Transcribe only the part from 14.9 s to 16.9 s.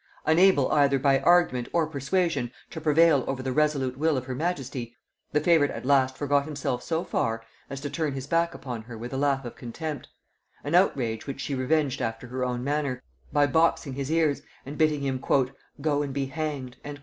him "Go and be hanged."